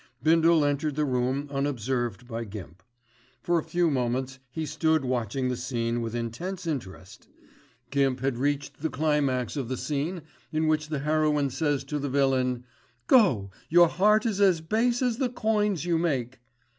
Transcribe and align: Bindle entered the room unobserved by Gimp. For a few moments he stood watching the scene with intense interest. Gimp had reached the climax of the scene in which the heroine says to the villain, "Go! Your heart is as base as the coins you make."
Bindle 0.23 0.65
entered 0.65 0.95
the 0.95 1.05
room 1.05 1.47
unobserved 1.51 2.27
by 2.27 2.43
Gimp. 2.43 2.81
For 3.43 3.59
a 3.59 3.63
few 3.63 3.91
moments 3.91 4.39
he 4.49 4.65
stood 4.65 5.05
watching 5.05 5.47
the 5.47 5.55
scene 5.55 6.01
with 6.01 6.15
intense 6.15 6.65
interest. 6.65 7.27
Gimp 7.91 8.19
had 8.21 8.39
reached 8.39 8.81
the 8.81 8.89
climax 8.89 9.55
of 9.55 9.67
the 9.69 9.77
scene 9.77 10.23
in 10.51 10.65
which 10.65 10.87
the 10.87 10.97
heroine 11.01 11.51
says 11.51 11.83
to 11.83 11.99
the 11.99 12.09
villain, 12.09 12.63
"Go! 13.05 13.51
Your 13.69 13.89
heart 13.89 14.25
is 14.25 14.41
as 14.41 14.59
base 14.59 15.03
as 15.03 15.19
the 15.19 15.29
coins 15.29 15.85
you 15.85 15.99
make." 15.99 16.39